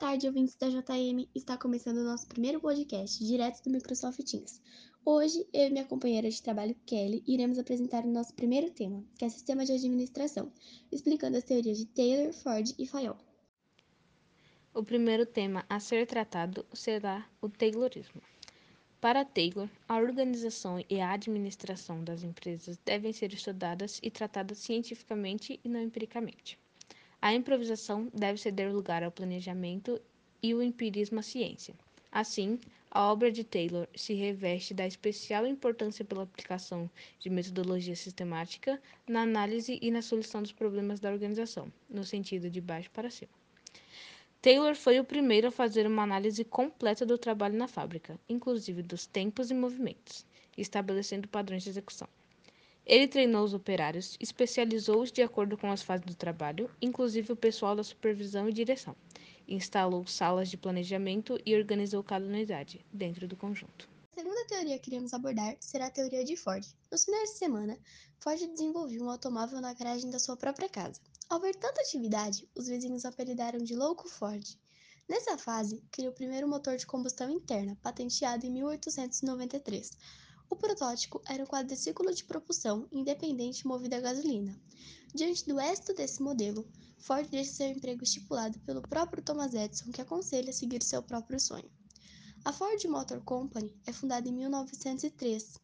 tarde, 0.00 0.26
ouvintes 0.26 0.56
da 0.56 0.66
JM. 0.66 1.28
Está 1.34 1.58
começando 1.58 1.98
o 1.98 2.04
nosso 2.04 2.26
primeiro 2.26 2.58
podcast, 2.58 3.22
direto 3.22 3.62
do 3.62 3.68
Microsoft 3.68 4.18
Teams. 4.22 4.58
Hoje, 5.04 5.46
eu 5.52 5.66
e 5.66 5.70
minha 5.70 5.84
companheira 5.84 6.30
de 6.30 6.42
trabalho, 6.42 6.74
Kelly, 6.86 7.22
iremos 7.26 7.58
apresentar 7.58 8.06
o 8.06 8.10
nosso 8.10 8.32
primeiro 8.32 8.70
tema, 8.70 9.04
que 9.18 9.26
é 9.26 9.28
Sistema 9.28 9.62
de 9.62 9.72
Administração, 9.72 10.50
explicando 10.90 11.36
as 11.36 11.44
teorias 11.44 11.76
de 11.76 11.84
Taylor, 11.84 12.32
Ford 12.32 12.74
e 12.78 12.86
Fayol. 12.86 13.18
O 14.72 14.82
primeiro 14.82 15.26
tema 15.26 15.66
a 15.68 15.78
ser 15.78 16.06
tratado 16.06 16.64
será 16.72 17.28
o 17.42 17.50
Taylorismo. 17.50 18.22
Para 19.02 19.22
Taylor, 19.22 19.68
a 19.86 19.98
organização 19.98 20.82
e 20.88 20.98
a 20.98 21.12
administração 21.12 22.02
das 22.02 22.22
empresas 22.22 22.78
devem 22.86 23.12
ser 23.12 23.34
estudadas 23.34 24.00
e 24.02 24.10
tratadas 24.10 24.56
cientificamente 24.56 25.60
e 25.62 25.68
não 25.68 25.82
empiricamente. 25.82 26.58
A 27.22 27.34
improvisação 27.34 28.08
deve 28.14 28.38
ceder 28.38 28.72
lugar 28.72 29.02
ao 29.02 29.12
planejamento 29.12 30.00
e 30.42 30.54
o 30.54 30.62
empirismo 30.62 31.18
à 31.18 31.22
ciência. 31.22 31.74
Assim, 32.10 32.58
a 32.90 33.12
obra 33.12 33.30
de 33.30 33.44
Taylor 33.44 33.86
se 33.94 34.14
reveste 34.14 34.72
da 34.72 34.86
especial 34.86 35.46
importância 35.46 36.02
pela 36.04 36.22
aplicação 36.22 36.90
de 37.20 37.28
metodologia 37.28 37.94
sistemática 37.94 38.80
na 39.06 39.20
análise 39.20 39.78
e 39.82 39.90
na 39.90 40.00
solução 40.00 40.40
dos 40.40 40.52
problemas 40.52 40.98
da 40.98 41.12
organização, 41.12 41.70
no 41.90 42.04
sentido 42.04 42.48
de 42.48 42.60
baixo 42.60 42.90
para 42.90 43.10
cima. 43.10 43.30
Taylor 44.40 44.74
foi 44.74 44.98
o 44.98 45.04
primeiro 45.04 45.48
a 45.48 45.52
fazer 45.52 45.86
uma 45.86 46.02
análise 46.02 46.42
completa 46.42 47.04
do 47.04 47.18
trabalho 47.18 47.58
na 47.58 47.68
fábrica, 47.68 48.18
inclusive 48.28 48.82
dos 48.82 49.06
tempos 49.06 49.50
e 49.50 49.54
movimentos, 49.54 50.24
estabelecendo 50.56 51.28
padrões 51.28 51.62
de 51.62 51.68
execução. 51.68 52.08
Ele 52.90 53.06
treinou 53.06 53.44
os 53.44 53.54
operários, 53.54 54.16
especializou-os 54.18 55.12
de 55.12 55.22
acordo 55.22 55.56
com 55.56 55.70
as 55.70 55.80
fases 55.80 56.04
do 56.04 56.16
trabalho, 56.16 56.68
inclusive 56.82 57.32
o 57.32 57.36
pessoal 57.36 57.76
da 57.76 57.84
supervisão 57.84 58.48
e 58.48 58.52
direção. 58.52 58.96
Instalou 59.46 60.04
salas 60.08 60.48
de 60.48 60.56
planejamento 60.56 61.38
e 61.46 61.54
organizou 61.54 62.02
cada 62.02 62.26
unidade 62.26 62.84
dentro 62.92 63.28
do 63.28 63.36
conjunto. 63.36 63.88
A 64.12 64.20
segunda 64.20 64.44
teoria 64.46 64.76
que 64.76 64.90
iremos 64.90 65.14
abordar 65.14 65.56
será 65.60 65.86
a 65.86 65.90
teoria 65.90 66.24
de 66.24 66.36
Ford. 66.36 66.66
Nos 66.90 67.04
finais 67.04 67.30
de 67.30 67.38
semana, 67.38 67.78
Ford 68.18 68.44
desenvolveu 68.44 69.04
um 69.04 69.10
automóvel 69.10 69.60
na 69.60 69.72
garagem 69.72 70.10
da 70.10 70.18
sua 70.18 70.36
própria 70.36 70.68
casa. 70.68 71.00
Ao 71.28 71.38
ver 71.38 71.54
tanta 71.54 71.80
atividade, 71.82 72.48
os 72.56 72.66
vizinhos 72.66 73.04
apelidaram 73.04 73.60
de 73.60 73.76
Louco 73.76 74.08
Ford. 74.08 74.44
Nessa 75.08 75.38
fase, 75.38 75.80
criou 75.92 76.10
o 76.10 76.14
primeiro 76.14 76.48
motor 76.48 76.76
de 76.76 76.86
combustão 76.86 77.30
interna, 77.30 77.78
patenteado 77.80 78.44
em 78.46 78.50
1893. 78.50 79.92
O 80.50 80.56
protótipo 80.56 81.22
era 81.28 81.44
um 81.44 81.46
quadriciclo 81.46 82.12
de 82.12 82.24
propulsão 82.24 82.88
independente 82.90 83.64
movido 83.64 83.94
a 83.94 84.00
gasolina. 84.00 84.60
Diante 85.14 85.46
do 85.46 85.60
êxito 85.60 85.94
desse 85.94 86.20
modelo, 86.20 86.68
Ford 86.98 87.28
deixa 87.30 87.52
seu 87.52 87.68
emprego 87.68 88.02
estipulado 88.02 88.58
pelo 88.66 88.82
próprio 88.82 89.22
Thomas 89.22 89.54
Edison, 89.54 89.92
que 89.92 90.00
aconselha 90.00 90.50
a 90.50 90.52
seguir 90.52 90.82
seu 90.82 91.04
próprio 91.04 91.38
sonho. 91.38 91.70
A 92.44 92.52
Ford 92.52 92.84
Motor 92.86 93.22
Company 93.22 93.72
é 93.86 93.92
fundada 93.92 94.28
em 94.28 94.32
1903. 94.32 95.54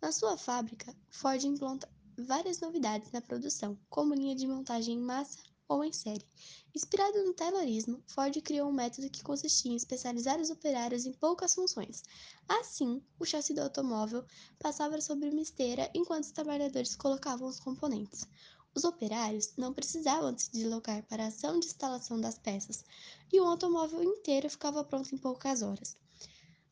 Na 0.00 0.10
sua 0.10 0.38
fábrica, 0.38 0.96
Ford 1.10 1.44
implanta 1.44 1.86
várias 2.16 2.60
novidades 2.60 3.12
na 3.12 3.20
produção, 3.20 3.78
como 3.90 4.14
linha 4.14 4.34
de 4.34 4.46
montagem 4.46 4.94
em 4.94 5.00
massa 5.00 5.49
ou 5.70 5.84
em 5.84 5.92
série. 5.92 6.26
Inspirado 6.74 7.24
no 7.24 7.32
Taylorismo, 7.32 8.02
Ford 8.08 8.36
criou 8.42 8.68
um 8.68 8.72
método 8.72 9.08
que 9.08 9.22
consistia 9.22 9.70
em 9.70 9.76
especializar 9.76 10.40
os 10.40 10.50
operários 10.50 11.06
em 11.06 11.12
poucas 11.12 11.54
funções. 11.54 12.02
Assim, 12.48 13.00
o 13.20 13.24
chassi 13.24 13.54
do 13.54 13.60
automóvel 13.60 14.24
passava 14.58 15.00
sobre 15.00 15.28
uma 15.28 15.40
esteira 15.40 15.88
enquanto 15.94 16.24
os 16.24 16.32
trabalhadores 16.32 16.96
colocavam 16.96 17.48
os 17.48 17.60
componentes. 17.60 18.26
Os 18.74 18.82
operários 18.82 19.52
não 19.56 19.72
precisavam 19.72 20.36
se 20.36 20.50
deslocar 20.50 21.04
para 21.04 21.24
a 21.24 21.28
ação 21.28 21.60
de 21.60 21.66
instalação 21.66 22.20
das 22.20 22.36
peças, 22.36 22.84
e 23.32 23.40
o 23.40 23.44
automóvel 23.44 24.02
inteiro 24.02 24.50
ficava 24.50 24.82
pronto 24.82 25.14
em 25.14 25.18
poucas 25.18 25.62
horas. 25.62 25.96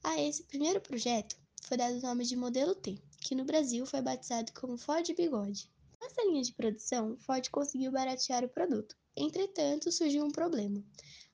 A 0.03 0.21
esse 0.21 0.43
primeiro 0.43 0.81
projeto 0.81 1.37
foi 1.63 1.77
dado 1.77 1.99
o 1.99 2.03
nome 2.03 2.25
de 2.25 2.35
Modelo 2.35 2.75
T, 2.75 3.01
que 3.21 3.37
no 3.37 3.45
Brasil 3.45 3.87
foi 3.87 4.03
batizado 4.03 4.53
como 4.53 4.77
Ford 4.77 5.07
Bigode. 5.15 5.71
Nessa 6.19 6.31
linha 6.31 6.43
de 6.43 6.53
produção, 6.53 7.17
Ford 7.19 7.49
conseguiu 7.49 7.93
baratear 7.93 8.45
o 8.45 8.49
produto. 8.49 8.97
Entretanto, 9.17 9.93
surgiu 9.93 10.25
um 10.25 10.33
problema. 10.33 10.83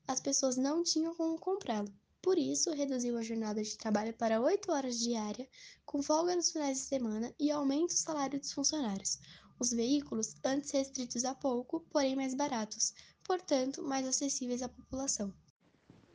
As 0.06 0.20
pessoas 0.20 0.58
não 0.58 0.82
tinham 0.82 1.14
como 1.14 1.38
comprá-lo. 1.38 1.90
Por 2.20 2.36
isso, 2.36 2.70
reduziu 2.70 3.16
a 3.16 3.22
jornada 3.22 3.62
de 3.62 3.78
trabalho 3.78 4.12
para 4.12 4.42
8 4.42 4.70
horas 4.70 4.98
diária, 4.98 5.48
com 5.86 6.02
folga 6.02 6.36
nos 6.36 6.50
finais 6.50 6.80
de 6.80 6.84
semana 6.84 7.34
e 7.40 7.50
aumenta 7.50 7.94
o 7.94 7.96
salário 7.96 8.38
dos 8.38 8.52
funcionários. 8.52 9.18
Os 9.58 9.70
veículos, 9.70 10.34
antes 10.44 10.70
restritos 10.70 11.24
a 11.24 11.34
pouco, 11.34 11.80
porém 11.90 12.14
mais 12.14 12.34
baratos, 12.34 12.92
portanto, 13.26 13.82
mais 13.82 14.06
acessíveis 14.06 14.60
à 14.60 14.68
população. 14.68 15.32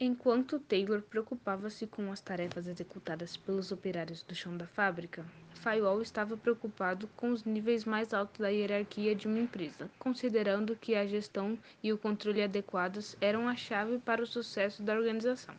Enquanto 0.02 0.62
Taylor 0.62 1.02
preocupava-se 1.02 1.86
com 1.86 2.10
as 2.10 2.22
tarefas 2.22 2.68
executadas 2.68 3.36
pelos 3.36 3.70
operários 3.70 4.24
do 4.24 4.34
chão 4.34 4.56
da 4.56 4.66
fábrica, 4.66 5.26
Fayol 5.56 6.02
estava 6.02 6.38
preocupado 6.38 7.10
com 7.18 7.32
os 7.32 7.44
níveis 7.44 7.84
mais 7.84 8.14
altos 8.14 8.40
da 8.40 8.48
hierarquia 8.48 9.14
de 9.14 9.28
uma 9.28 9.40
empresa, 9.40 9.92
considerando 10.00 10.74
que 10.74 10.96
a 10.96 11.06
gestão 11.06 11.59
e 11.84 11.92
o 11.92 11.98
controle 11.98 12.42
adequados 12.42 13.18
eram 13.20 13.46
a 13.46 13.58
chave 13.58 13.98
para 13.98 14.24
o 14.24 14.26
sucesso 14.26 14.82
da 14.82 14.94
organização. 14.94 15.54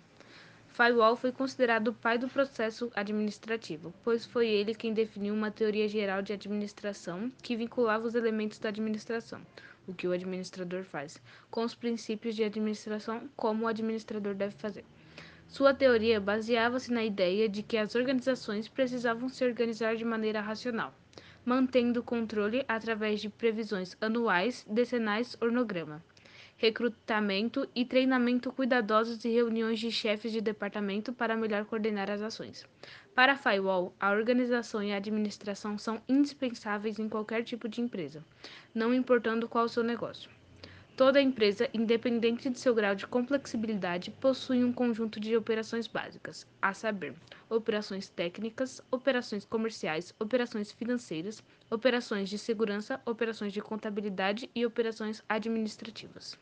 Fayol 0.71 1.17
foi 1.17 1.33
considerado 1.33 1.89
o 1.89 1.95
pai 1.95 2.17
do 2.17 2.27
processo 2.27 2.91
administrativo, 2.95 3.93
pois 4.03 4.25
foi 4.25 4.49
ele 4.49 4.75
quem 4.75 4.95
definiu 4.95 5.35
uma 5.35 5.51
teoria 5.51 5.87
geral 5.87 6.23
de 6.23 6.33
administração 6.33 7.31
que 7.43 7.57
vinculava 7.57 8.07
os 8.07 8.15
elementos 8.15 8.59
da 8.59 8.71
administração, 8.71 9.43
o 9.91 9.95
que 9.95 10.09
o 10.09 10.13
administrador 10.13 10.85
faz, 10.85 11.21
com 11.51 11.65
os 11.65 11.75
princípios 11.75 12.35
de 12.35 12.45
administração, 12.45 13.29
como 13.37 13.65
o 13.65 13.69
administrador 13.69 14.35
deve 14.35 14.55
fazer. 14.55 14.85
Sua 15.49 15.75
teoria 15.75 16.21
baseava-se 16.21 16.93
na 16.93 17.05
ideia 17.05 17.49
de 17.49 17.63
que 17.63 17.77
as 17.77 17.95
organizações 17.95 18.69
precisavam 18.69 19.29
se 19.29 19.45
organizar 19.45 19.97
de 19.97 20.05
maneira 20.05 20.41
racional, 20.41 20.95
mantendo 21.45 22.01
o 22.01 22.05
controle 22.05 22.65
através 22.69 23.21
de 23.21 23.29
previsões 23.29 23.97
anuais, 24.01 24.65
decenais, 24.71 25.37
ornograma, 25.41 26.03
recrutamento 26.61 27.67
e 27.75 27.87
treinamento 27.87 28.53
cuidadosos 28.53 29.25
e 29.25 29.31
reuniões 29.31 29.81
de 29.81 29.91
chefes 29.91 30.31
de 30.31 30.43
departamento 30.43 31.11
para 31.11 31.35
melhor 31.35 31.65
coordenar 31.65 32.11
as 32.11 32.21
ações. 32.21 32.67
Para 33.15 33.33
a 33.33 33.37
Firewall, 33.37 33.95
a 33.99 34.11
organização 34.11 34.83
e 34.83 34.93
a 34.93 34.99
administração 34.99 35.79
são 35.79 36.03
indispensáveis 36.07 36.99
em 36.99 37.09
qualquer 37.09 37.45
tipo 37.45 37.67
de 37.67 37.81
empresa, 37.81 38.23
não 38.75 38.93
importando 38.93 39.49
qual 39.49 39.65
o 39.65 39.69
seu 39.71 39.83
negócio. 39.83 40.31
Toda 41.01 41.19
empresa, 41.19 41.67
independente 41.73 42.51
de 42.51 42.59
seu 42.59 42.75
grau 42.75 42.95
de 42.95 43.07
complexibilidade, 43.07 44.11
possui 44.11 44.63
um 44.63 44.71
conjunto 44.71 45.19
de 45.19 45.35
operações 45.35 45.87
básicas, 45.87 46.47
a 46.61 46.75
saber, 46.75 47.17
operações 47.49 48.11
técnicas, 48.11 48.83
operações 48.91 49.47
comerciais, 49.47 50.13
operações 50.21 50.71
financeiras, 50.71 51.43
operações 51.71 52.29
de 52.29 52.37
segurança, 52.37 53.01
operações 53.07 53.51
de 53.51 53.63
contabilidade 53.63 54.51
e 54.55 54.67
operações 54.67 55.23
administrativas. 55.27 56.39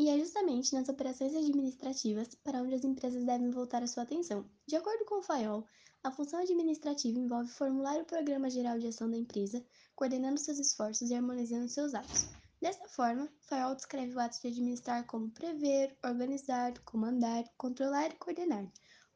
E 0.00 0.08
é 0.08 0.18
justamente 0.18 0.74
nas 0.74 0.88
operações 0.88 1.36
administrativas 1.36 2.34
para 2.42 2.60
onde 2.60 2.74
as 2.74 2.82
empresas 2.82 3.24
devem 3.24 3.52
voltar 3.52 3.84
a 3.84 3.86
sua 3.86 4.02
atenção. 4.02 4.44
De 4.66 4.74
acordo 4.74 5.04
com 5.04 5.20
o 5.20 5.22
FAIOL, 5.22 5.64
a 6.02 6.10
função 6.10 6.40
administrativa 6.40 7.16
envolve 7.16 7.52
formular 7.52 8.00
o 8.00 8.04
programa 8.04 8.50
geral 8.50 8.80
de 8.80 8.88
ação 8.88 9.08
da 9.08 9.16
empresa, 9.16 9.64
coordenando 9.94 10.40
seus 10.40 10.58
esforços 10.58 11.08
e 11.08 11.14
harmonizando 11.14 11.68
seus 11.68 11.94
atos. 11.94 12.34
Dessa 12.64 12.88
forma, 12.88 13.30
Fayol 13.42 13.74
descreve 13.74 14.14
o 14.14 14.18
ato 14.18 14.40
de 14.40 14.48
administrar 14.48 15.04
como 15.04 15.30
prever, 15.32 15.94
organizar, 16.02 16.72
comandar, 16.78 17.44
controlar 17.58 18.08
e 18.08 18.16
coordenar, 18.16 18.66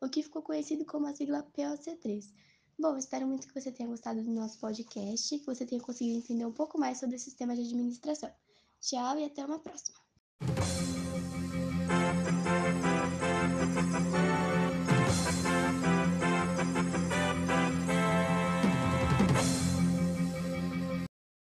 o 0.02 0.08
que 0.10 0.22
ficou 0.22 0.42
conhecido 0.42 0.84
como 0.84 1.06
a 1.06 1.14
sigla 1.14 1.42
POC3. 1.56 2.30
Bom, 2.78 2.98
espero 2.98 3.26
muito 3.26 3.48
que 3.48 3.58
você 3.58 3.72
tenha 3.72 3.88
gostado 3.88 4.22
do 4.22 4.30
nosso 4.34 4.60
podcast, 4.60 5.38
que 5.38 5.46
você 5.46 5.64
tenha 5.64 5.80
conseguido 5.80 6.18
entender 6.18 6.44
um 6.44 6.52
pouco 6.52 6.78
mais 6.78 7.00
sobre 7.00 7.16
o 7.16 7.18
sistema 7.18 7.56
de 7.56 7.62
administração. 7.62 8.30
Tchau 8.82 9.18
e 9.18 9.24
até 9.24 9.42
uma 9.42 9.58
próxima! 9.58 10.07